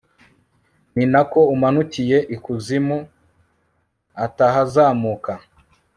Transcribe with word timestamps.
ni 0.95 1.05
na 1.13 1.21
ko 1.31 1.39
umanukiye 1.53 2.17
ikuzimu 2.35 2.97
atahazamuka 4.25 5.31